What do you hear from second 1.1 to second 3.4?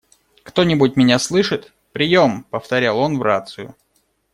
слышит? Приём!»,- повторял он в